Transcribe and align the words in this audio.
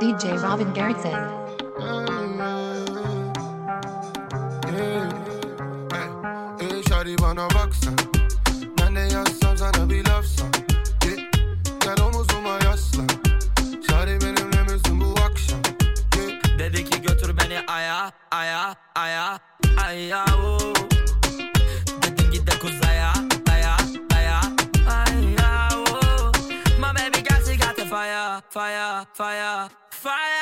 DJ 0.00 0.24
Robin 0.42 0.74
Gertzen. 0.74 1.18
Şari 6.88 7.18
bana 7.18 7.48
baksan 7.50 7.94
Ben 8.80 8.94
ne 8.94 9.00
yazsam 9.00 9.56
sana 9.56 9.90
bir 9.90 10.06
lafsam 10.06 10.48
Git 11.00 11.20
gel 11.84 12.00
omuzuma 12.06 12.58
yaslan 12.64 13.06
Şari 13.90 14.20
benimle 14.20 14.62
misin 14.62 15.00
bu 15.00 15.20
akşam 15.20 15.62
Git 16.12 16.58
Dedi 16.58 16.84
ki 16.84 17.02
götür 17.02 17.36
beni 17.36 17.60
aya 17.68 18.12
aya 18.30 18.74
aya 18.94 19.38
Aya 19.86 20.24
ooo 20.24 20.95
fire, 28.56 29.04
fire, 29.12 29.68
fire. 29.90 30.35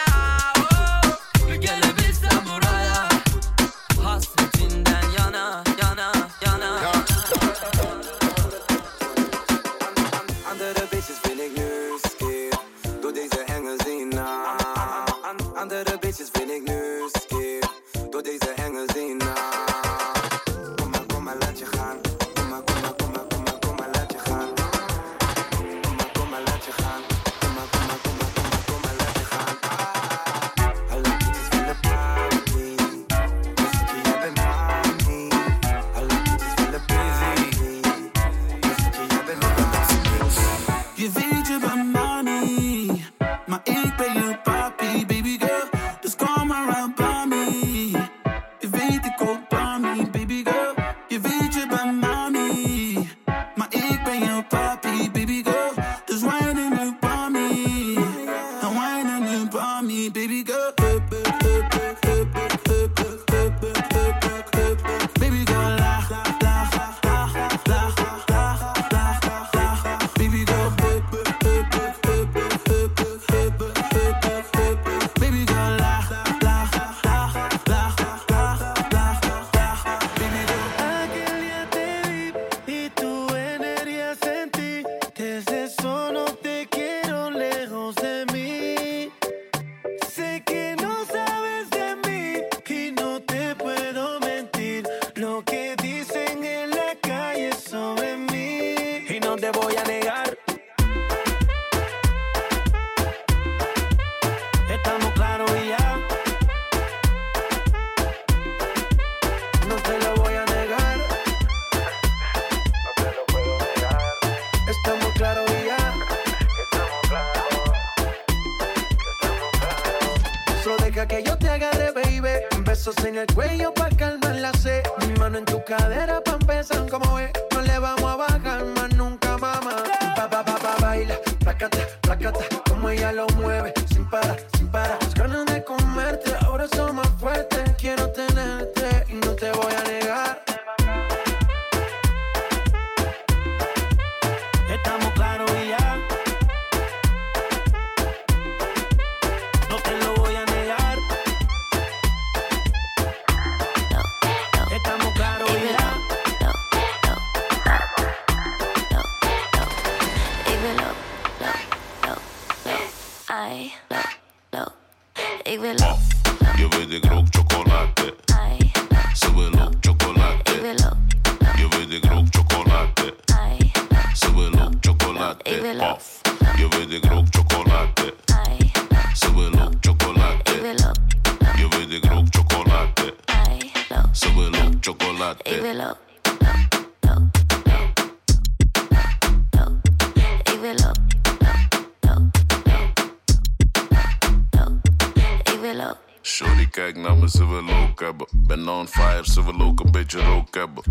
besos 122.84 123.04
en 123.04 123.16
el 123.16 123.26
cuello 123.34 123.72
pa' 123.72 123.88
calmar 123.90 124.34
la 124.36 124.52
sed. 124.52 124.82
Mi 125.06 125.14
mano 125.18 125.38
en 125.38 125.44
tu 125.44 125.62
cadera 125.64 126.20
pa' 126.22 126.32
empezar 126.32 126.86
como 126.88 127.18
es. 127.18 127.30
No 127.52 127.62
le 127.62 127.78
vamos 127.78 128.04
a 128.04 128.16
bajar 128.16 128.64
más 128.76 128.94
nunca, 128.94 129.38
mamá. 129.38 129.84
Pa, 130.16 130.28
pa, 130.28 130.44
pa, 130.44 130.56
pa, 130.56 130.76
baila, 130.80 131.16
placata, 131.40 131.78
placata, 132.02 132.44
como 132.68 132.90
ella 132.90 133.12
lo 133.12 133.26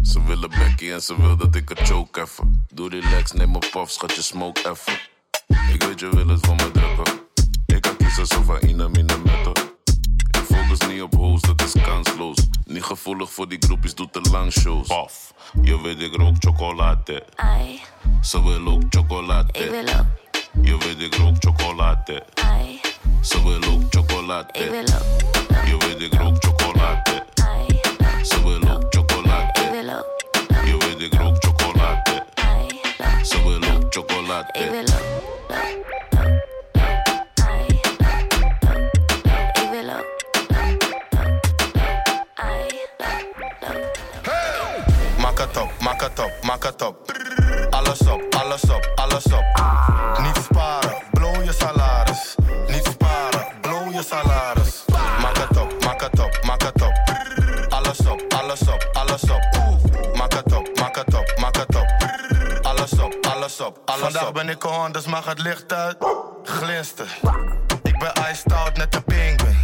Ze 0.03 0.23
willen 0.23 0.49
Becky 0.49 0.91
en 0.91 1.01
ze 1.01 1.21
wil 1.21 1.37
dat 1.37 1.55
ik 1.55 1.69
het 1.69 1.79
choke 1.79 2.21
even. 2.21 2.65
Doe 2.73 2.89
relax, 2.89 3.31
neem 3.31 3.53
een 3.53 3.63
puff, 3.71 3.91
schat 3.91 4.15
je 4.15 4.21
smoke 4.21 4.69
even. 4.69 4.93
Ik 5.73 5.83
weet 5.83 5.99
je 5.99 6.09
wil 6.09 6.27
het 6.27 6.45
van 6.45 6.55
me 6.55 6.71
drukken. 6.71 7.21
Ik 7.65 7.81
kan 7.81 7.97
kiezen 7.97 8.27
zo 8.27 8.41
van 8.41 8.59
in 8.59 8.79
en 8.79 8.93
in 8.93 9.07
Je 9.07 9.21
metal. 9.23 9.53
Ik 10.31 10.45
focus 10.45 10.87
niet 10.87 11.01
op 11.01 11.13
hoes, 11.13 11.41
dat 11.41 11.61
is 11.61 11.81
kansloos. 11.81 12.37
Niet 12.65 12.83
gevoelig 12.83 13.31
voor 13.31 13.49
die 13.49 13.57
groepjes, 13.59 13.95
doet 13.95 14.13
te 14.13 14.21
lang 14.31 14.51
shows. 14.51 14.87
Paf, 14.87 15.33
je 15.61 15.81
weet 15.81 16.01
ik 16.01 16.15
rook 16.15 16.35
chocolade. 16.39 17.25
Ai. 17.35 17.81
Ze 18.21 18.43
wil 18.43 18.67
ook 18.67 18.83
chocolade. 18.89 19.53
Ik 19.53 19.69
wil 19.69 19.95
ook. 19.99 20.05
Je 20.65 20.77
weet 20.77 20.99
ik 20.99 21.15
rook 21.15 21.35
chocolade. 21.39 22.25
Ai. 22.33 22.79
Ze 23.21 23.43
wil 23.43 23.73
ook 23.73 23.83
chocolade. 23.89 24.59
Ik 24.59 24.69
wil 24.69 24.95
ook. 24.95 25.65
Je 25.65 25.77
weet 25.77 26.01
ik 26.01 26.13
rook 26.13 26.43
chocolade. 26.43 27.22
latte. 34.33 34.59
Ik 34.59 34.71
wil 34.71 34.79
ook, 34.79 35.11
ook, 35.47 35.69
ook, 35.75 36.13
ook, 36.13 36.41
ai, 37.47 37.65
ook, 37.83 38.31
ook, 38.41 38.65
ook. 38.69 38.91
Ik 39.57 39.69
wil 39.71 39.89
ook, 39.89 40.09
ook, 40.33 40.83
ook, 40.83 41.45
ai, 42.33 42.67
ook, 42.97 43.31
ook, 43.31 43.79
ook. 46.19 46.31
Maak 46.41 46.63
het 46.63 46.81
op. 46.81 47.11
Alles 47.69 47.99
op, 47.99 48.21
alles 48.35 48.63
op, 48.63 48.91
alles. 48.95 49.23
Niet 50.21 50.37
sparen 50.43 50.62
ben 64.45 64.55
ik 64.55 64.65
on, 64.65 64.91
dus 64.91 65.05
mag 65.05 65.25
het 65.25 65.39
licht 65.39 65.73
uit. 65.73 65.97
Glinster. 66.43 67.19
Ik 67.83 67.99
ben 67.99 68.11
iced 68.31 68.53
out, 68.53 68.77
net 68.77 68.91
de 68.91 69.01
penguin. 69.01 69.57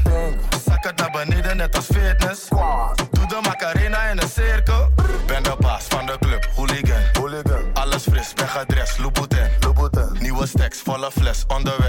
het 0.64 0.96
naar 0.96 1.12
beneden, 1.12 1.58
net 1.58 1.76
als 1.76 1.86
fitness. 1.86 2.48
Doe 3.12 3.28
de 3.28 3.40
macarena 3.44 4.02
in 4.04 4.22
een 4.22 4.30
cirkel. 4.30 4.90
Ben 5.28 5.44
de 5.44 5.56
baas 5.60 5.84
van 5.84 6.06
de 6.06 6.18
club, 6.20 6.48
hooligan. 6.56 7.74
Alles 7.74 8.04
fris, 8.04 8.34
ben 8.34 8.48
gedrest, 8.48 8.98
Louboutin. 8.98 9.50
Nieuwe 10.20 10.48
stacks, 10.48 10.80
volle 10.80 11.12
fles, 11.12 11.44
onderweg 11.48 11.89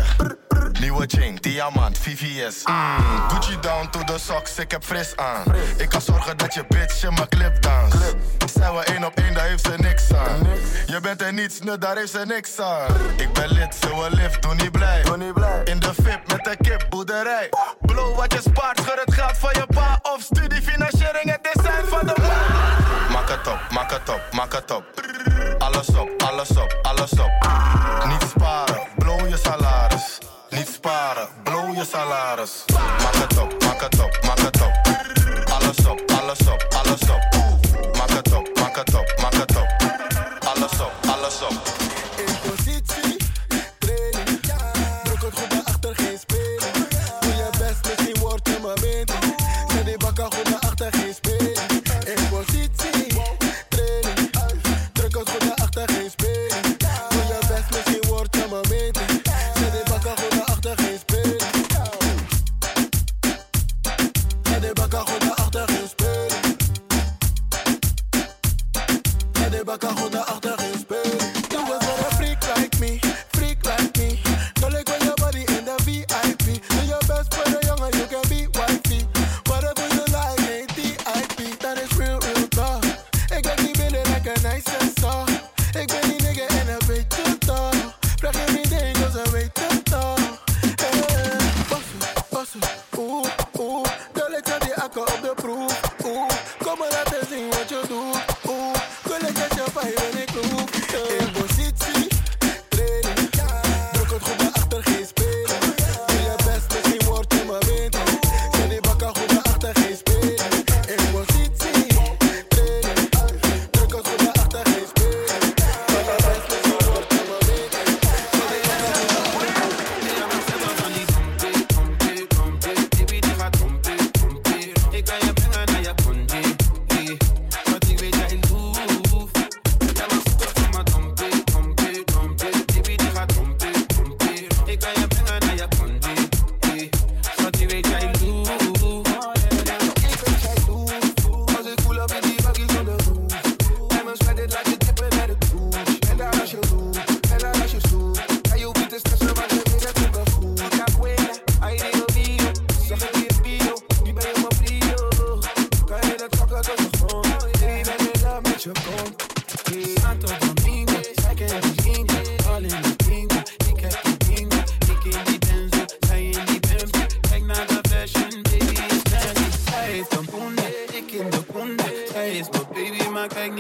ja 1.61 1.71
man, 1.71 1.95
VVS. 1.95 2.65
Mm, 2.65 3.29
Gucci 3.29 3.57
down 3.61 3.91
to 3.91 4.05
the 4.05 4.19
socks, 4.19 4.59
ik 4.59 4.71
heb 4.71 4.85
fris 4.85 5.17
aan. 5.17 5.45
Ik 5.77 5.89
kan 5.89 6.01
zorgen 6.01 6.37
dat 6.37 6.55
je 6.55 6.65
bitch 6.69 7.05
in 7.05 7.15
mijn 7.15 7.29
clip 7.29 7.63
dans. 7.63 7.95
Zei 8.55 8.77
we 8.77 8.85
één 8.85 9.05
op 9.05 9.15
één, 9.15 9.35
daar 9.35 9.47
heeft 9.47 9.65
ze 9.65 9.75
niks 9.77 10.15
aan. 10.15 10.47
Je 10.87 11.01
bent 11.01 11.23
er 11.23 11.33
niets, 11.33 11.61
nu 11.61 11.79
daar 11.79 11.97
heeft 11.97 12.11
ze 12.11 12.23
niks 12.27 12.61
aan. 12.61 12.95
Ik 13.17 13.33
ben 13.33 13.53
lid, 13.53 13.75
zo 13.81 14.03
een 14.03 14.15
lift, 14.15 14.43
doe 14.43 14.55
niet 14.55 14.73
blij. 14.73 15.03
In 15.65 15.81
de 15.81 15.95
VIP 15.95 16.21
met 16.27 16.45
de 16.45 16.57
kip, 16.61 16.87
boerderij. 16.89 17.49
Blow 17.81 18.17
wat 18.17 18.33
je 18.33 18.41
spaart, 18.41 18.81
voor 18.81 19.01
het 19.05 19.15
geld 19.15 19.39
van 19.39 19.51
je 19.53 19.67
pa. 19.75 19.99
Of 20.03 20.21
studie, 20.21 20.63
financiering, 20.63 21.31
het 21.31 21.49
design 21.53 21.87
van 21.87 22.07
de 22.07 22.15
ma. 22.21 23.13
Maak 23.13 23.29
het 23.29 23.47
op, 23.47 23.61
maak 23.71 23.91
het 23.91 24.09
op, 24.09 24.23
maak 24.33 24.53
het 24.53 24.71
op. 24.71 24.85
Alles 25.59 25.89
op, 25.89 26.23
alles 26.23 26.51
op, 26.51 26.79
alles 26.83 27.11
op. 27.11 27.31
Niet 28.07 28.23
sparen 28.31 28.70
salários. 31.91 32.70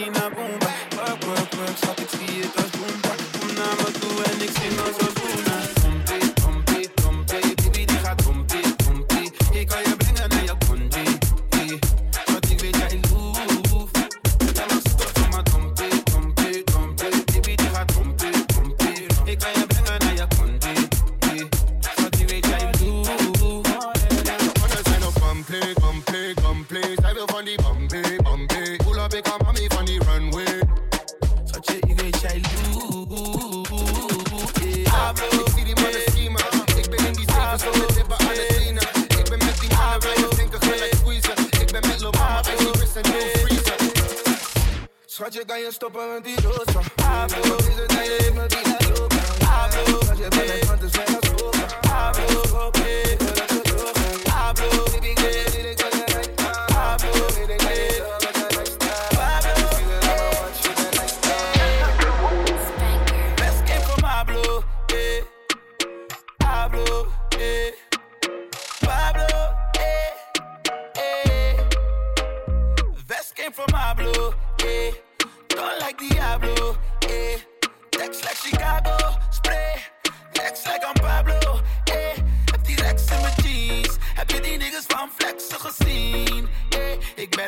Nina 0.00 0.29
Schat, 45.20 45.34
je 45.34 45.44
kan 45.44 45.60
je 45.60 45.72
stoppen 45.72 46.12
met 46.12 46.24
die 46.24 46.40
rosa. 46.40 46.80
Pablo, 46.94 47.56
is 47.56 47.64
het 47.64 47.88
dat 47.88 48.04
je 48.04 48.16
heeft 48.18 48.34
me 48.34 48.46
die 48.46 48.64
laat 48.64 48.98
lopen? 48.98 49.18
Pablo, 49.38 49.98
als 49.98 50.18
je 50.18 50.28
bij 50.28 50.46
mijn 50.46 50.66
hand 50.66 50.82
is, 50.82 50.90
ben 50.90 51.04
je 51.06 51.18
als 51.20 51.42
opa. 51.42 51.78
Pablo, 51.80 52.58
hoop 52.58 52.76
even 52.76 53.26
dat 53.26 53.50
het 53.50 53.64
doorgaat. 53.64 54.10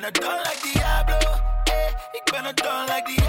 ben 0.03 0.15
een 0.15 0.21
don 0.21 0.39
like 0.39 0.59
Diablo. 0.73 1.17
Hey, 1.65 1.95
ik 2.13 2.31
ben 2.33 2.45
een 2.45 2.55
don 2.55 2.81
like 2.81 3.03
Diablo. 3.05 3.22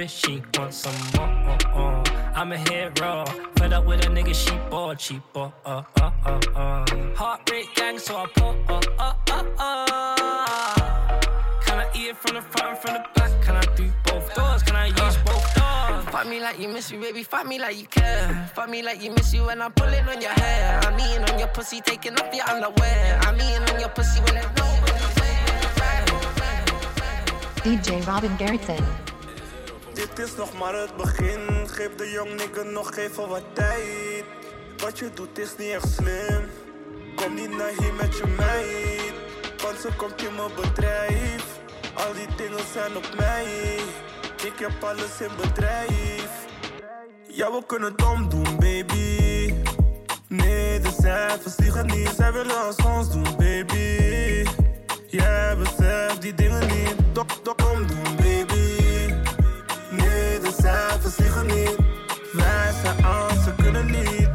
Oliver 0.00 0.08
Twist, 0.08 0.26
she 0.26 0.42
wants 0.58 0.76
some 0.78 0.94
more. 1.14 2.02
I'm 2.34 2.52
a 2.52 2.56
hero, 2.56 3.24
fed 3.56 3.72
up 3.74 3.84
with 3.84 4.06
a 4.06 4.08
nigga, 4.08 4.34
she 4.34 4.56
bought, 4.70 4.98
she 4.98 5.20
bought. 5.34 5.52
Uh, 5.64 5.82
uh, 6.00 6.10
uh, 6.24 6.40
uh. 6.54 7.14
Heart 7.14 7.50
gang, 7.76 7.98
so 7.98 8.16
I 8.16 8.26
put. 8.26 8.56
Uh, 8.70 8.80
uh, 8.98 9.14
uh, 9.28 9.44
uh. 9.58 11.20
Can 11.60 11.78
I 11.78 11.90
eat 11.94 12.08
it 12.08 12.16
from 12.16 12.36
the 12.36 12.42
front 12.42 12.70
and 12.70 12.78
from 12.78 12.94
the 12.94 13.04
back? 13.14 13.42
Can 13.42 13.56
I 13.56 13.76
do 13.76 13.92
both 14.06 14.34
doors? 14.34 14.62
Can 14.62 14.76
I 14.76 14.86
use 14.86 15.16
both 15.18 15.54
doors? 15.54 16.04
Fuck 16.06 16.28
me 16.28 16.40
like 16.40 16.58
you 16.58 16.68
miss 16.68 16.90
me, 16.92 16.98
baby. 16.98 17.22
Fuck 17.22 17.46
me 17.46 17.58
like 17.58 17.76
you 17.76 17.86
care. 17.86 18.50
Fuck 18.54 18.70
me 18.70 18.82
like 18.82 19.02
you 19.02 19.10
miss 19.10 19.34
you 19.34 19.44
when 19.44 19.60
I'm 19.60 19.72
pulling 19.72 20.08
on 20.08 20.20
your 20.20 20.32
hair. 20.32 20.80
I'm 20.82 20.98
eating 20.98 21.24
on 21.24 21.38
your 21.38 21.48
pussy, 21.48 21.82
taking 21.82 22.18
off 22.18 22.34
your 22.34 22.48
underwear. 22.48 23.20
I'm 23.22 23.36
eating 23.36 23.74
on 23.74 23.80
your 23.80 23.90
pussy 23.90 24.20
when 24.20 24.38
it's 24.38 24.46
DJ 27.60 28.06
Robin 28.06 28.30
Gerritsen. 28.38 29.09
Dit 29.94 30.18
is 30.18 30.36
nog 30.36 30.58
maar 30.58 30.74
het 30.74 30.96
begin. 30.96 31.68
Geef 31.68 31.94
de 31.94 32.10
jong 32.10 32.30
nigga 32.30 32.62
nog 32.62 32.96
even 32.96 33.28
wat 33.28 33.42
tijd. 33.52 34.24
Wat 34.76 34.98
je 34.98 35.10
doet 35.14 35.38
is 35.38 35.56
niet 35.58 35.70
echt 35.72 35.88
slim. 35.88 36.42
Kom 37.16 37.34
niet 37.34 37.56
naar 37.56 37.72
hier 37.78 37.94
met 37.94 38.16
je 38.16 38.26
meid. 38.26 39.14
Want 39.62 39.78
ze 39.78 39.88
komt 39.96 40.22
in 40.22 40.34
mijn 40.34 40.50
bedrijf. 40.56 41.44
Al 41.94 42.12
die 42.12 42.36
dingen 42.36 42.64
zijn 42.72 42.96
op 42.96 43.14
mij. 43.16 43.76
Ik 44.44 44.58
heb 44.58 44.84
alles 44.84 45.20
in 45.20 45.30
bedrijf. 45.36 46.30
Ja, 47.28 47.50
we 47.52 47.62
kunnen 47.66 47.92
het 47.92 48.04
omdoen, 48.04 48.56
baby. 48.58 49.54
Nee, 50.28 50.80
de 50.80 50.90
cijfers 51.00 51.56
liegen 51.56 51.86
niet. 51.86 52.12
Zij 52.16 52.32
willen 52.32 52.64
als 52.66 52.76
ons 52.76 53.10
doen, 53.10 53.36
baby. 53.36 54.46
Jij 55.06 55.56
beseft 55.56 56.22
die 56.22 56.34
dingen 56.34 56.66
niet. 56.66 56.94
Dok, 57.12 57.44
dok, 57.44 57.60
omdoen. 57.74 58.19
Cijfers 60.70 61.16
liegen 61.16 61.46
niet. 61.46 61.76
Wij 62.32 62.72
zijn 62.82 63.04
aan, 63.04 63.42
ze 63.42 63.54
kunnen 63.62 63.86
niet. 63.86 64.28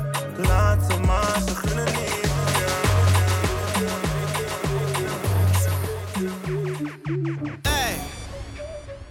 Laat 0.48 0.92
ze 0.92 1.00
maar, 1.00 1.42
ze 1.48 1.54
kunnen 1.62 1.86
niet. 1.86 2.30
Hey, 7.62 7.96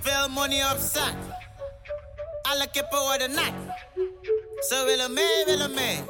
veel 0.01 0.29
money 0.29 0.71
op 0.73 0.79
zak. 0.93 1.15
Alle 2.43 2.67
kippen 2.73 3.01
worden 3.01 3.31
nat. 3.35 3.53
Ze 4.69 4.83
willen 4.87 5.13
mee, 5.13 5.45
willen 5.45 5.75
mee. 5.75 6.03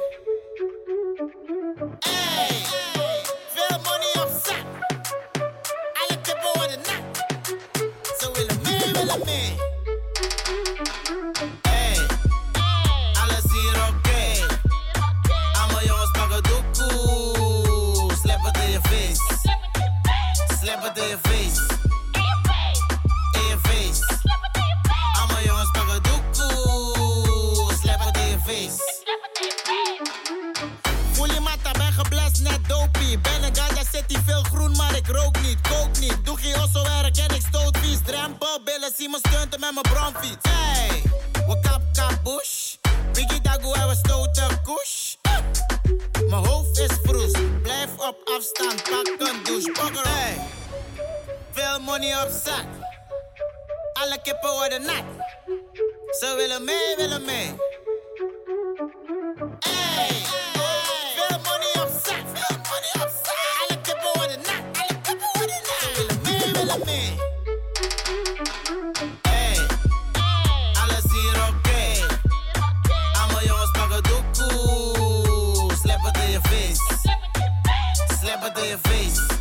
Osso 36.53 36.83
werk 36.83 37.17
en 37.17 37.35
ik 37.35 37.41
stoot 37.49 37.77
vies. 37.77 37.99
Drempel, 38.05 38.59
billen, 38.63 38.91
me 39.11 39.17
stunten 39.17 39.59
met 39.59 39.73
mijn 39.73 39.81
bronfiets. 39.93 40.49
Hey, 40.49 41.01
we 41.47 41.59
kap 41.61 41.81
kap 41.93 42.23
bush. 42.23 42.75
Biggie 43.13 43.41
dago 43.41 43.73
en 43.73 43.87
we 43.87 43.95
stoten 43.95 44.61
kush. 44.63 45.15
Mijn 46.29 46.45
hoofd 46.45 46.77
is 46.79 46.97
vroes, 47.03 47.31
blijf 47.61 47.89
op 47.97 48.17
afstand, 48.37 48.83
pak 48.83 49.27
een 49.27 49.43
douche. 49.43 49.71
Pokker, 49.71 50.07
hey. 50.07 50.37
Veel 51.51 51.79
money 51.79 52.21
op 52.23 52.29
zak. 52.43 52.65
Alle 53.93 54.21
kippen 54.21 54.51
worden 54.51 54.81
nat. 54.81 55.03
Ze 56.19 56.33
willen 56.35 56.63
mee, 56.63 56.95
willen 56.97 57.25
mee. 57.25 57.55
Hey, 59.59 60.15
veel 61.15 61.37
money 61.43 61.71
op 61.73 62.01
zak. 62.03 62.23
Veel 62.33 62.57
money 62.57 63.07
op 63.07 63.11
zak. 63.23 63.24
Slap 78.75 78.87
het 78.87 78.93
in 78.93 79.03
je 79.03 79.11
face. 79.11 79.34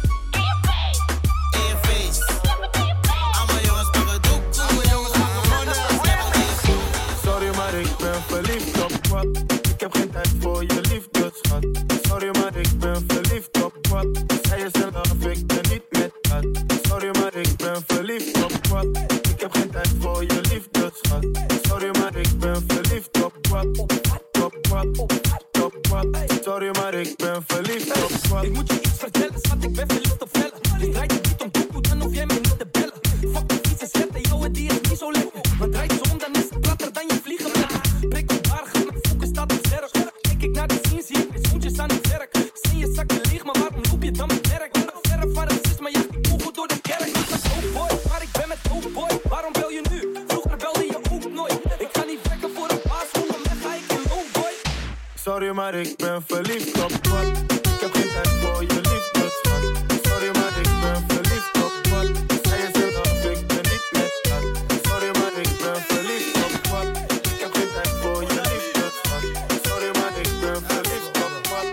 Sorry, 55.44 55.56
maar 55.56 55.74
ik 55.74 55.96
ben 55.96 56.24
verliefd 56.26 56.82
op 56.82 57.06
wat. 57.06 57.26
Ik 57.52 57.80
heb 57.80 57.94
geen 57.94 58.12
tijd 58.12 58.28
voor 58.28 58.62
je 58.62 58.74
liefde, 58.74 59.30
schat. 59.42 59.62
Sorry, 60.02 60.30
maar 60.38 60.58
ik 60.58 60.70
ben 60.80 61.04
verliefd 61.08 61.56
op 61.64 61.86
wat. 61.90 62.06
Zij 62.42 62.58
is 62.58 62.78
zelf, 62.80 63.24
ik 63.24 63.46
ben 63.46 63.62
niet 63.70 63.86
met 63.92 64.12
dat. 64.22 64.44
Sorry, 64.86 65.10
maar 65.18 65.36
ik 65.44 65.58
ben 65.62 65.82
verliefd 65.88 66.36
op 66.44 66.66
wat. 66.66 66.86
Ik 67.32 67.40
heb 67.40 67.54
geen 67.54 67.68
tijd 67.74 67.88
voor 68.00 68.22
je 68.22 68.40
liefde, 68.50 68.90
schat. 69.02 69.24
Sorry, 69.66 69.90
maar 69.98 70.18
ik 70.18 70.30
ben 70.40 70.62
verliefd 70.68 71.16
op 71.24 71.46
wat. 71.52 71.68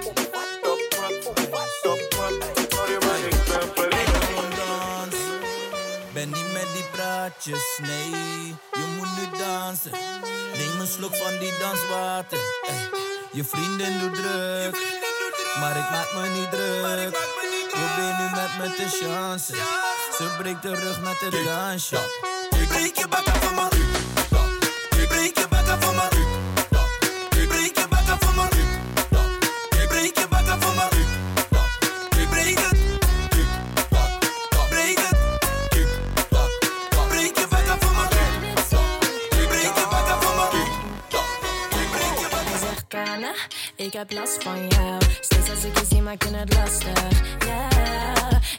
Op 0.72 0.82
wat, 1.52 1.92
op 1.92 2.14
wat. 2.18 2.36
Sorry, 2.70 2.98
maar 3.06 3.22
ik 3.32 3.40
ben 3.50 3.68
verliefd 3.76 4.34
op 4.40 4.50
dans. 4.60 5.16
Ben 6.14 6.30
niet 6.30 6.54
met 6.54 6.68
die 6.74 6.86
praatjes, 6.92 7.80
nee. 7.82 8.56
Je 8.72 8.86
moet 8.98 9.12
nu 9.18 9.40
dansen. 9.40 9.92
Neem 10.58 10.80
een 10.80 10.88
slok 10.88 11.16
van 11.16 11.40
die 11.40 11.54
danswater. 11.60 12.40
Je 13.32 13.44
vriendin 13.44 14.00
doet 14.00 14.14
druk, 14.14 14.78
maar 15.60 15.78
ik 15.78 15.90
maak 15.90 16.14
me 16.14 16.30
niet 16.30 16.52
druk. 16.52 17.12
Probeer 17.70 18.16
nu 18.20 18.30
met 18.36 18.58
me 18.58 18.76
te 18.76 19.06
chansen. 19.06 19.56
Ze 20.18 20.36
breekt 20.38 20.62
de 20.62 20.76
rug 20.76 21.02
met 21.02 21.20
het 21.20 21.46
dansje. 21.46 21.98
Breek 22.68 22.98
je 22.98 23.08
bakken 23.08 23.34
van 23.42 23.54
me. 23.56 23.68
Breek 25.08 25.38
je 25.38 25.48
bakken 25.50 25.82
van 25.82 25.96
me. 25.96 26.01
Heb 44.08 44.12
last 44.12 44.44
van 44.44 44.68
jou. 44.68 45.02
Steeds 45.22 45.50
als 45.50 45.64
ik 45.64 45.80
je 45.80 45.86
zie, 45.90 46.02
maak 46.02 46.24
je 46.24 46.30
het 46.36 46.54
lastig. 46.54 47.02
Ja, 47.46 47.68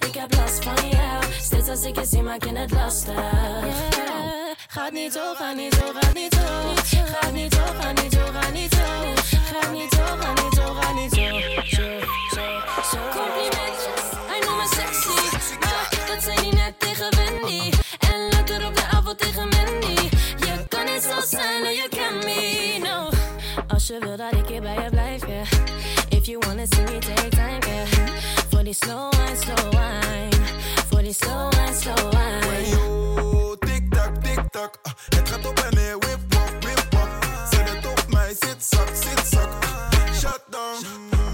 ik 0.08 0.14
heb 0.14 0.34
last 0.34 0.64
van 0.64 0.88
jou. 0.88 1.22
Steeds 1.40 1.68
als 1.68 1.84
ik 1.84 1.98
je 1.98 2.04
zie, 2.04 2.22
maak 2.22 2.44
je 2.44 2.52
het 2.58 2.70
lastig. 2.70 3.14
Ja, 3.14 4.54
Gaat 4.68 4.92
niet 4.92 5.12
zo, 5.12 5.34
gaat 5.34 5.56
niet 5.56 5.74
zo, 5.74 5.92
gaat 6.00 6.14
niet 6.14 6.34
zo. 6.34 6.40
Gaat 6.40 7.32
niet 7.32 7.52
zo, 7.54 7.60
gaat 7.78 8.02
niet 8.02 8.12
zo, 8.12 8.24
gaat 8.32 8.52
niet 8.52 8.72
zo. 8.72 8.84
Gaat 9.52 9.72
niet 9.72 9.92
zo, 9.94 10.04
gaat 10.20 10.42
niet 10.42 10.54
zo, 10.54 10.74
gaat 10.74 10.94
niet 10.94 11.14
zo. 11.14 12.98
Complimentjes, 13.18 14.04
hij 14.30 14.40
noemt 14.46 14.56
me 14.56 14.66
sexy. 14.76 15.36
Maar 15.60 15.88
dat 16.06 16.22
zei 16.22 16.36
hij 16.36 16.50
net 16.50 16.74
tegen 16.80 17.10
Wendy. 17.16 17.70
En 17.98 18.28
lekker 18.28 18.66
op 18.66 18.74
de 18.74 18.84
avond 18.90 19.18
tegen 19.18 19.48
Mandy. 19.48 20.08
Je 20.46 20.66
kan 20.68 20.84
niet 20.84 21.02
zo 21.02 21.36
zijn, 21.36 21.64
oh, 21.64 21.91
Als 23.82 23.90
je 23.90 23.98
wil 24.06 24.16
dat 24.16 24.32
ik 24.32 24.48
hier 24.48 24.60
bij 24.60 24.82
je 24.82 24.90
blijf, 24.90 25.26
yeah. 25.26 25.46
If 26.08 26.26
you 26.26 26.38
wanna 26.46 26.64
see 26.68 26.84
me, 26.84 26.98
take 26.98 27.28
time, 27.28 27.58
yeah. 27.66 27.86
Voor 28.50 28.62
die 28.64 28.74
slow 28.74 29.12
wine, 29.12 29.36
slow 29.36 29.70
wine. 29.70 30.28
Voor 30.88 31.02
die 31.02 31.12
slow 31.12 31.52
wine, 31.54 31.74
slow 31.80 32.12
wine. 32.12 33.56
Tik-tak, 33.58 34.22
tik-tak. 34.22 34.78
ah, 34.82 34.92
Het 35.08 35.28
gaat 35.30 35.46
op 35.46 35.58
en 35.58 35.74
neer, 35.74 35.98
whip 35.98 36.18
wop, 36.28 36.52
whip 36.60 36.86
wop. 36.90 37.08
Zet 37.50 37.70
het 37.70 37.86
op 37.86 38.04
mij, 38.08 38.28
zit 38.28 38.64
zak, 38.64 38.88
zit 38.88 39.26
zak. 39.26 39.50
Shut 40.14 40.42
down, 40.50 40.84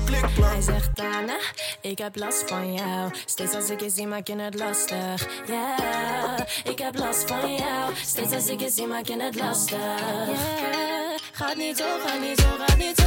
klik 0.05 0.25
klak. 0.35 0.53
Hij 0.53 0.61
zegt 0.61 0.97
Dana, 0.97 1.39
ik 1.81 1.99
heb 1.99 2.17
last 2.17 2.49
van 2.49 2.73
jou. 2.73 3.11
Steeds 3.25 3.55
als 3.55 3.71
ik 3.71 3.81
je 3.81 3.91
zie, 3.91 4.07
maak 4.07 4.27
je 4.27 4.37
het 4.37 4.55
lastig. 4.55 5.27
Yeah, 5.47 6.39
ik 6.65 6.79
heb 6.79 6.99
last 6.99 7.29
van 7.29 7.55
jou. 7.55 7.95
Steeds 8.05 8.33
als 8.33 8.47
ik 8.49 8.61
je 8.61 8.71
zie, 8.71 8.87
maak 8.87 9.07
je 9.07 9.23
het 9.23 9.35
lastig. 9.35 9.79
Yeah, 10.27 11.08
gaat 11.39 11.57
niet 11.57 11.77
zo, 11.77 11.85
gaat 12.05 12.21
niet 12.21 12.41
zo. 12.41 12.49
Gaat 12.59 12.77
niet 12.77 12.97
zo, 12.97 13.05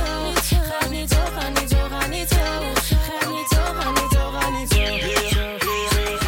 gaat 0.69 0.89
niet 0.89 1.09
zo, 1.09 1.17
gaat 1.29 1.49
niet 1.49 1.69
zo. 1.69 1.79
Gaat 1.89 3.29
niet 3.29 3.47
zo, 3.49 3.59
gaat 3.59 3.93
niet 3.93 4.11
zo, 4.11 4.31
gaat 4.31 4.51
niet 4.51 4.69
zo. 4.69 6.20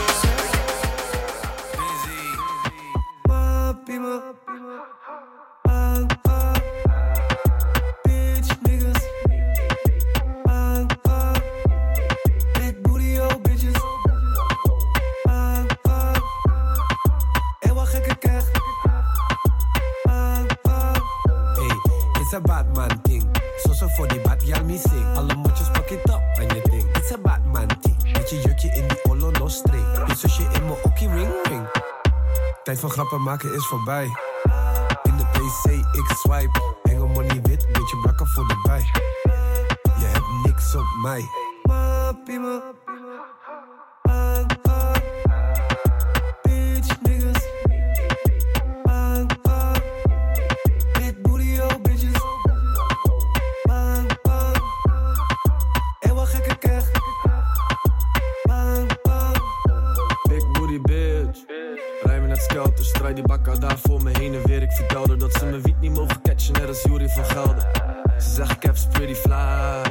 Maken 33.33 33.53
is 33.53 33.67
voorbij. 33.67 34.05
In 35.03 35.17
de 35.17 35.25
PC 35.25 35.69
ik 35.71 36.15
swipe. 36.15 36.75
Engel 36.83 37.07
money 37.07 37.41
wit, 37.41 37.67
beetje 37.71 37.97
blakken 38.01 38.27
voor 38.27 38.47
de 38.47 38.61
bij. 38.63 38.91
Je 39.99 40.05
hebt 40.05 40.45
niks 40.45 40.75
op 40.75 40.85
mij. 41.01 41.21
Net 62.33 62.41
skelter, 62.41 62.85
strijd 62.85 63.15
die 63.15 63.25
bakken 63.25 63.59
daar 63.59 63.77
voor 63.83 64.03
me 64.03 64.11
heen 64.19 64.33
en 64.33 64.41
weer. 64.45 64.61
Ik 64.61 64.71
vertelde 64.71 65.15
dat 65.15 65.33
ze 65.33 65.45
mijn 65.45 65.61
wiet 65.61 65.79
niet 65.79 65.91
mogen 65.91 66.21
catchen, 66.21 66.53
net 66.53 66.67
als 66.67 66.81
Jury 66.81 67.09
van 67.09 67.25
Gelder. 67.25 67.67
Ze 68.17 68.29
zeggen 68.29 68.59
Kev's 68.59 68.87
pretty 68.91 69.13
fly. 69.13 69.81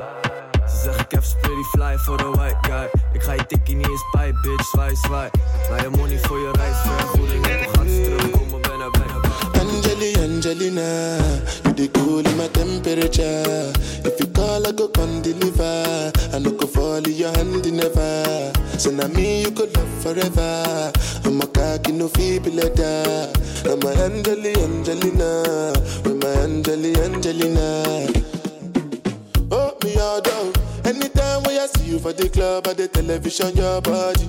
Ze 0.66 0.76
zeggen 0.82 1.06
Kev's 1.06 1.34
pretty 1.40 1.62
fly 1.62 1.96
voor 1.96 2.16
de 2.16 2.24
white 2.24 2.56
guy. 2.60 2.90
Ik 3.12 3.22
ga 3.22 3.32
je 3.32 3.46
tikkie 3.46 3.76
niet 3.76 3.88
eens 3.88 4.04
bij, 4.12 4.32
bitch, 4.42 4.64
zwaai, 4.64 4.96
zwaai. 4.96 5.30
Je 5.82 5.88
money 5.96 6.18
voor 6.18 6.38
je 6.38 6.50
reis, 6.52 6.76
vergoeding 6.76 7.46
en 7.46 7.58
gaat 7.58 7.86
ze 7.86 8.02
terugkomen, 8.02 8.60
bijna, 8.60 8.90
bijna, 8.90 9.20
bijna. 9.20 9.60
Angeli, 9.60 10.34
Angelina, 10.34 11.16
you 11.62 11.74
the 11.74 11.90
cool 11.90 12.24
in 12.24 12.36
my 12.36 12.48
temperature. 12.48 13.70
Call, 14.42 14.66
I 14.66 14.72
go 14.72 14.88
come 14.88 15.22
deliver. 15.22 16.12
I 16.34 16.38
no 16.38 16.50
go 16.52 16.66
fall 16.66 17.04
in 17.06 17.12
your 17.12 17.32
hand 17.36 17.64
never. 17.72 18.52
So 18.78 18.90
now 18.90 19.08
me 19.08 19.42
you 19.42 19.50
could 19.50 19.74
love 19.76 19.94
forever. 20.02 20.92
I'm 21.24 21.40
a 21.40 21.46
cocky 21.46 21.92
no 21.92 22.08
feeble 22.08 22.52
letter. 22.52 23.30
I'm 23.70 23.82
a 23.82 23.90
Angeli, 24.06 24.52
Angelina, 24.66 25.30
with 26.04 26.18
my 26.22 26.32
Angeli, 26.44 26.90
Angelina. 27.06 27.68
Oh, 29.50 29.76
me 29.84 29.96
all 29.98 30.20
down. 30.20 30.52
Anytime 30.84 31.42
when 31.44 31.60
I 31.60 31.66
see 31.66 31.90
you 31.92 31.98
for 31.98 32.12
the 32.12 32.28
club 32.28 32.66
or 32.66 32.74
the 32.74 32.88
television, 32.88 33.54
your 33.56 33.80
body. 33.80 34.28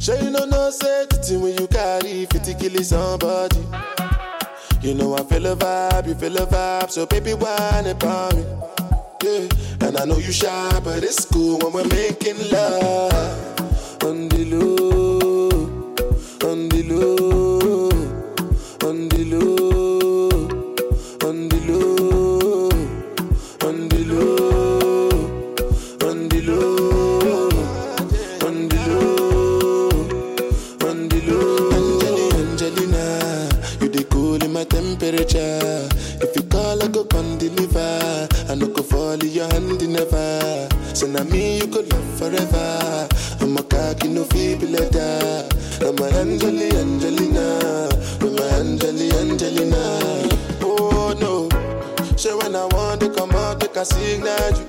Sure 0.00 0.16
you 0.16 0.30
know 0.30 0.44
no 0.46 0.70
thing 0.70 1.40
when 1.40 1.56
you 1.58 1.66
carry 1.68 2.26
50 2.26 2.54
kill 2.54 2.82
somebody. 2.82 3.62
You 4.80 4.94
know 4.94 5.16
I 5.16 5.22
feel 5.24 5.46
a 5.46 5.56
vibe, 5.56 6.08
you 6.08 6.14
feel 6.14 6.36
a 6.36 6.46
vibe, 6.46 6.90
so 6.90 7.06
baby 7.06 7.34
whine 7.34 7.86
about 7.86 8.36
me. 8.36 8.44
Yeah, 9.20 9.48
and 9.80 9.98
I 9.98 10.04
know 10.04 10.18
you 10.18 10.30
shy, 10.30 10.80
but 10.84 11.02
it's 11.02 11.24
cool 11.24 11.58
when 11.58 11.72
we're 11.72 11.88
making 11.88 12.38
love. 12.52 13.56
On 14.04 14.28
the 14.28 14.44
low, 14.44 15.48
on 16.48 16.68
So 40.98 41.06
now 41.06 41.22
me 41.22 41.58
you 41.58 41.68
could 41.68 41.88
love 41.92 42.18
forever. 42.18 43.08
I'm 43.40 43.56
a 43.56 43.62
cocky 43.62 44.08
no 44.08 44.24
feeble 44.24 44.66
letter. 44.66 45.48
I'm 45.80 45.96
a 45.96 46.06
Angeli, 46.18 46.76
Angelina, 46.76 47.88
with 48.20 48.36
my 48.36 48.44
Angeli, 48.58 49.08
Angelina. 49.12 50.26
Oh 50.60 51.14
no, 51.20 51.48
so 52.16 52.36
when 52.38 52.56
I 52.56 52.64
want 52.64 53.00
to 53.02 53.14
come 53.14 53.30
out, 53.30 53.60
make 53.60 53.76
a 53.76 53.84
signal 53.84 54.58
you. 54.58 54.66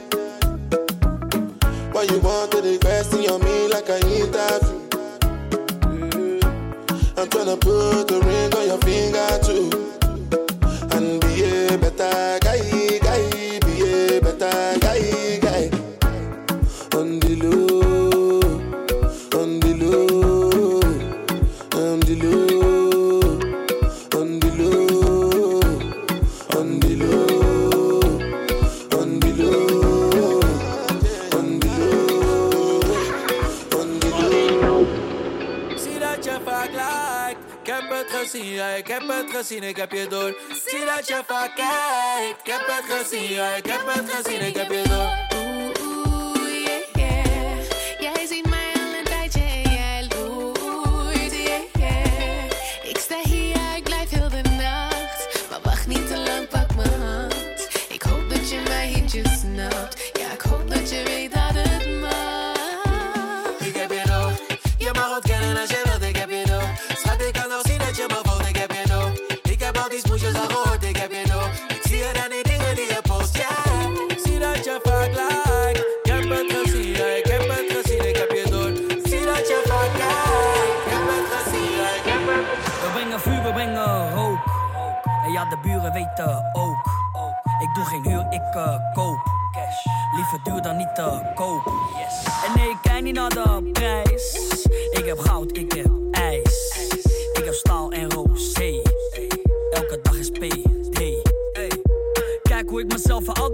Why 1.94 2.04
you 2.04 2.20
want 2.20 2.52
to 2.52 2.78
question 2.78 3.28
on 3.32 3.44
me 3.44 3.68
like 3.68 3.90
I 3.90 3.98
interview? 3.98 4.88
Mm-hmm. 5.82 7.20
I'm 7.20 7.28
tryna 7.28 7.60
put 7.60 8.12
a 8.12 8.29
gezien, 42.90 43.34
ja, 43.34 43.56
ik 43.56 43.66
heb 43.66 43.82
het 43.86 44.12
gezien, 44.16 44.42
ik 44.42 44.56
heb 44.56 44.72
je 44.72 44.88
door. 44.88 44.96
Zie 44.96 44.96
dat 44.96 44.98
je 44.98 45.30
vaak 45.30 45.39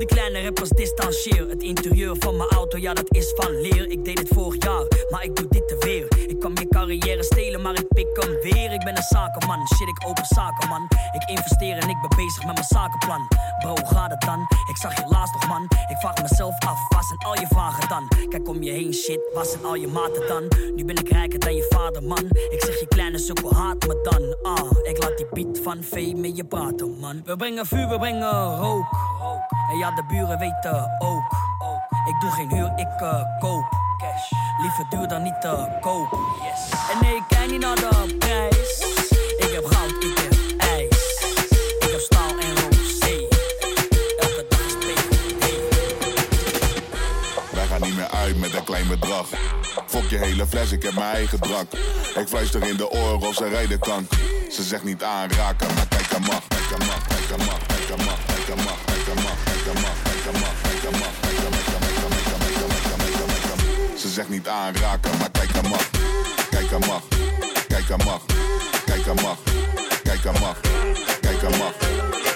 kleine 0.06 0.44
rappers 0.44 0.70
distancieer. 0.70 1.50
Het 1.50 1.64
interieur 1.64 2.16
van 2.20 2.38
mijn 2.38 2.50
auto, 2.50 2.78
ja, 2.78 2.94
dat 2.94 3.14
is 3.14 3.34
van 3.36 3.62
leer. 3.62 3.90
Ik 3.90 4.06
deed 4.06 4.20
het 4.20 4.28
vorig 4.28 4.64
jaar, 4.64 4.86
maar 5.10 5.24
ik 5.24 5.36
doe 5.36 5.48
dit 5.50 5.68
te 5.68 5.76
weer. 5.80 6.28
Ik 6.28 6.40
kan 6.40 6.52
je 6.54 6.68
carrière 6.68 7.24
stelen, 7.24 7.62
maar 7.62 7.74
ik 7.74 7.88
pik 7.88 8.08
hem 8.14 8.34
weer. 8.42 8.72
Ik 8.72 8.84
ben 8.84 8.98
een 8.98 9.04
zakenman, 9.04 9.68
shit, 9.68 9.88
ik 9.88 10.08
open 10.08 10.26
zaken, 10.26 10.70
man. 10.70 10.88
Ik 11.12 11.30
investeer 11.30 11.78
en 11.78 11.90
ik 11.90 11.98
ben 12.02 12.18
bezig 12.18 12.46
met 12.46 12.54
mijn 12.54 12.68
zakenplan. 12.68 13.28
Bro, 13.60 13.76
gaat 13.76 14.12
het 14.12 14.22
dan? 14.22 14.40
Ik 14.70 14.78
zag 14.78 14.96
je 14.96 15.06
laatst 15.08 15.34
nog, 15.34 15.48
man. 15.48 15.64
Ik 15.64 15.98
vraag 15.98 16.22
mezelf 16.22 16.60
af, 16.60 16.80
waar 16.90 17.04
zijn 17.04 17.20
al 17.20 17.40
je 17.40 17.48
vragen 17.48 17.90
dan? 17.90 18.08
Kijk 18.30 18.48
om 18.48 18.64
je 18.64 18.72
heen, 18.72 18.94
shit, 18.94 19.20
waar 19.34 19.46
zijn 19.46 19.66
al 19.66 19.76
je 19.76 19.88
maten 19.88 20.28
dan? 20.28 20.44
Nu 20.76 20.86
ben 20.86 20.96
ik 20.96 21.10
rijker 21.10 21.40
dan 21.40 21.56
je 21.56 21.66
vader, 21.70 22.04
man. 22.04 22.26
Ik 22.50 22.64
zeg 22.66 22.80
je 22.80 22.88
kleine 22.88 23.18
sukkel, 23.18 23.54
haat 23.54 23.88
me 23.88 24.00
dan. 24.04 24.54
Ah, 24.54 24.72
ik 24.84 25.04
laat 25.04 25.18
die 25.18 25.28
beat 25.34 25.60
van 25.60 25.84
V 25.84 26.14
met 26.16 26.38
je 26.38 26.44
praten, 26.44 27.00
man. 27.00 27.22
We 27.26 27.36
brengen 27.36 27.66
vuur, 27.66 27.88
we 27.88 27.98
brengen 27.98 28.58
rook. 28.58 28.86
En 29.76 29.82
ja, 29.82 29.92
de 29.92 30.04
buren 30.04 30.40
weten 30.40 30.96
ook. 31.00 31.24
Ik 32.06 32.20
doe 32.20 32.32
geen 32.32 32.50
huur, 32.50 32.72
ik 32.76 33.02
eh, 33.02 33.22
koop. 33.40 33.66
Liever 34.62 34.86
duur 34.90 35.08
dan 35.08 35.24
niet 35.24 35.42
te 35.42 35.78
koop. 35.82 36.20
En 36.92 36.98
nee, 37.02 37.16
ik 37.16 37.24
kijk 37.28 37.52
niet 37.52 37.60
naar 37.60 37.76
de 37.76 38.16
prijs. 38.20 38.80
Ik 39.38 39.52
heb 39.54 39.66
goud, 39.66 40.04
ik 40.04 40.18
heb 40.18 40.60
ijs. 40.70 41.20
Ik 41.80 41.92
heb 41.92 42.00
staal 42.00 42.30
en 42.30 42.56
rosé. 42.56 43.28
Elke 44.20 44.46
dag 44.50 44.60
is 44.60 44.76
Wij 47.52 47.66
gaan 47.66 47.82
niet 47.82 47.96
meer 47.96 48.10
uit 48.10 48.40
met 48.40 48.54
een 48.54 48.64
klein 48.64 48.88
bedrag. 48.88 49.28
Fok 49.86 50.10
je 50.10 50.18
hele 50.18 50.48
fles, 50.48 50.72
ik 50.72 50.84
heb 50.84 50.94
mijn 50.94 51.16
eigen 51.16 51.40
drank. 51.40 51.74
Ik 52.16 52.28
fluister 52.28 52.64
in 52.64 52.78
de 52.78 52.90
oren 52.90 53.28
of 53.28 53.36
ze 53.36 53.48
rijden 53.48 53.80
kan. 53.80 54.08
Ze 54.52 54.64
zegt 54.64 54.84
niet 54.84 55.04
aanraken, 55.04 55.74
maar 55.76 55.88
kijk 55.88 56.14
aan 56.14 56.22
mag. 56.22 56.48
Kijk 56.48 56.80
aan 56.80 56.88
mag, 56.88 57.08
kijk 57.08 57.40
aan 57.40 57.46
mag, 57.46 57.58
kijk 57.68 58.00
aan 58.00 58.06
mag, 58.06 58.18
kijk 58.26 58.50
aan 58.58 58.64
mag, 58.64 58.78
kijk 58.86 59.18
aan 59.18 59.24
mag, 59.24 59.55
ze 63.98 64.10
zegt 64.10 64.30
niet 64.30 64.48
aanraken, 64.48 65.18
maar 65.18 65.32
kijk 65.32 65.52
hem 65.54 65.74
af. 65.74 65.90
Kijk 66.50 66.70
hem 66.70 66.84
af. 66.84 67.04
Kijk 67.68 67.88
hem 67.88 68.08
af. 68.08 68.22
Kijk 68.86 69.06
hem 69.06 69.18
af. 69.18 69.40
Kijk 70.04 70.24
hem 70.24 70.44
af. 70.44 70.58
Kijk 71.22 71.42
hem 71.42 71.62
af. 71.62 71.76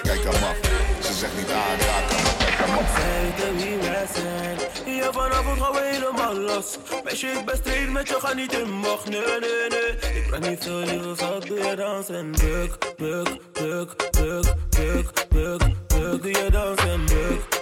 Kijk 0.04 0.24
hem 0.24 0.44
af. 0.44 0.58
Ze 1.02 1.14
zegt 1.14 1.36
niet 1.38 1.52
aanraken, 1.52 2.24
maar 2.24 2.36
kijk 2.38 2.58
hem 2.58 2.78
af. 2.78 2.96
Zij 2.96 3.52
we 3.80 4.06
zijn. 4.14 4.96
Ja, 4.96 5.12
vanavond 5.12 5.62
gaan 5.62 5.72
we 5.72 5.90
helemaal 5.92 6.36
los. 6.36 6.78
Meisje, 7.04 7.28
ik 7.28 7.46
ben 7.46 7.58
strijd 7.58 7.92
met 7.92 8.08
je, 8.08 8.18
ga 8.20 8.34
niet 8.34 8.54
in 8.54 8.72
mag. 8.72 9.06
Nee, 9.06 9.20
nee, 9.20 9.70
nee. 9.70 10.24
Ik 10.24 10.30
ben 10.30 10.50
niet 10.50 10.64
zo 10.64 10.80
lief 10.80 11.06
als 11.06 11.20
dat 11.20 11.48
weer 11.48 11.76
dansen. 11.76 12.32
Buk, 12.32 12.96
buk, 12.98 13.54
buk, 13.54 13.96
buk, 14.12 14.54
buk, 14.70 15.28
buk. 15.30 15.89
broke, 16.00 16.26
you 16.26 16.50
don't 16.50 16.80
send 16.80 17.10
broke 17.10 17.59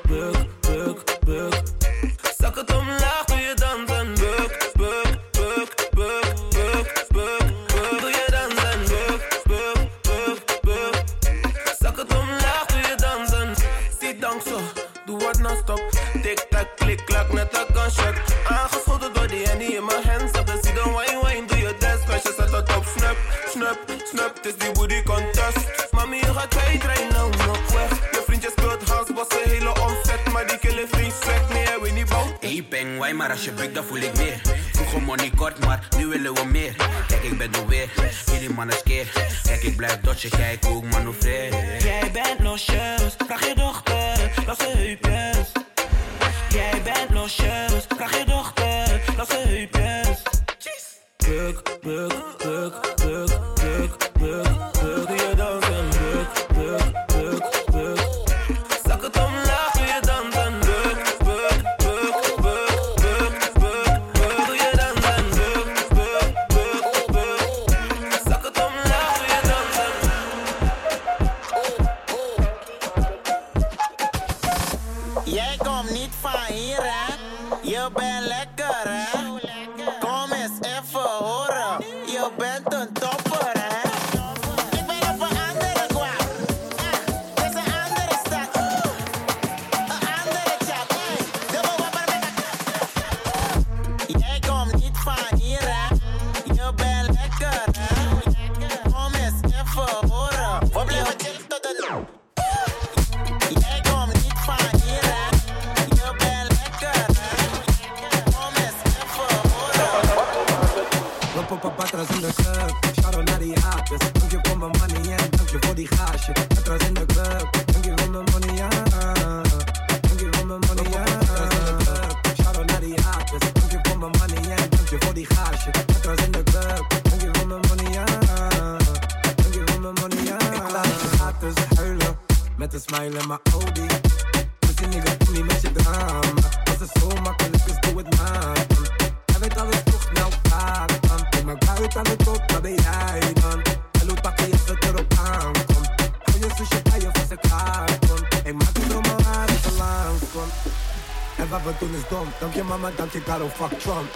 We 151.47 151.73
doen 151.79 151.93
is 151.93 152.07
dom. 152.09 152.27
Dank 152.39 152.53
je 152.53 152.63
mama, 152.63 152.89
dank 152.95 153.11
je 153.11 153.23
Caro, 153.23 153.49
fuck 153.49 153.79
Trump. 153.79 154.11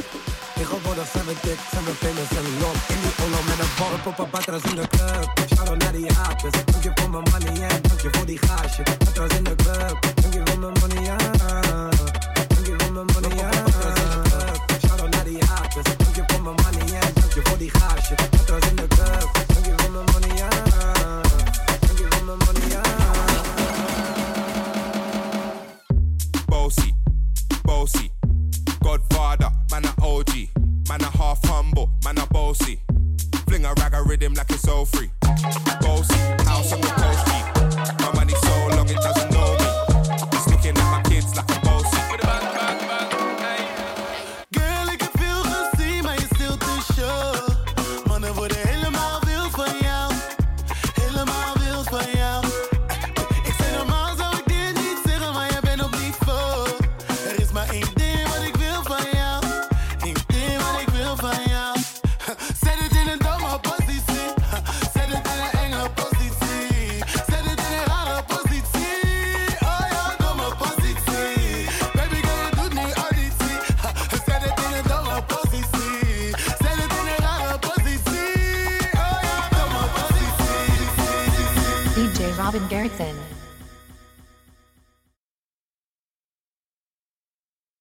Tegenwoordig 0.55 1.07
zijn 1.13 1.25
we 1.25 1.35
dik, 1.41 1.59
zijn 1.71 1.83
we 1.83 1.91
famous 1.91 2.29
en 2.29 2.59
lom. 2.59 2.75
In 2.87 2.99
die 3.01 3.13
olo 3.23 3.39
met 3.47 3.59
een 3.59 3.71
bom. 3.77 4.11
Op 4.11 4.19
een 4.19 4.29
patras 4.29 4.61
in 4.61 4.75
de 4.75 4.87
club. 4.87 5.29
Shout 5.55 5.77
naar 5.77 5.91
die 5.91 6.11
apes. 6.27 6.51
Dank 6.65 6.83
je 6.83 6.91
voor 6.95 7.09
mijn 7.09 7.23
money 7.31 7.69
en 7.69 7.81
dank 7.81 8.01
je 8.01 8.09
voor 8.11 8.25
die 8.25 8.39
gaasje. 8.45 8.83
Patras 8.97 9.37
in 9.37 9.43
de 9.43 9.55
club. 9.55 9.97
Dank 10.21 10.33
je 10.33 10.41
voor 10.45 10.59
mijn 10.59 10.73
money, 10.79 11.03
ja. 11.03 11.15
Dank 12.47 12.65
je 12.65 12.75
voor 12.77 12.91
mijn 12.91 13.05
money, 13.13 13.37
ja. 13.37 13.49
Shout 14.87 15.09
naar 15.09 15.23
die 15.23 15.43
apes. 15.43 15.83
Dank 15.97 16.15
je 16.15 16.23
voor 16.27 16.41
mijn 16.41 16.55
money 16.63 16.99
en 16.99 17.13
dank 17.13 17.33
je 17.33 17.41
voor 17.43 17.57
die 17.57 17.71
gaasje. 17.73 18.15
Patras 18.29 18.69
in 18.69 18.75
de 18.75 18.87
club. 18.87 19.29
Dank 19.53 19.65
je 19.65 19.73
voor 19.77 19.91
mijn 19.91 20.05
money, 20.11 20.37
ja. 20.37 20.49
Dank 21.85 21.97
je 22.01 22.05
voor 22.09 22.25
mijn 22.25 22.37
money, 22.45 22.67
ja. 22.69 22.81
bossy. 27.81 28.11
Godfather, 28.83 29.49
man 29.71 29.85
a 29.85 30.05
OG. 30.05 30.49
Man 30.87 31.01
a 31.01 31.17
half 31.17 31.39
humble, 31.45 31.89
man 32.03 32.19
a 32.19 32.27
bossy. 32.27 32.79
Fling 33.47 33.65
a 33.65 33.73
rag 33.79 33.93
a 33.95 34.03
rhythm 34.03 34.33
like 34.35 34.51
it's 34.51 34.67
all 34.67 34.85
free. 34.85 35.09
Bossy, 35.81 36.15
house 36.45 36.73
on 36.73 36.81
the 36.81 36.87
coast 36.87 37.60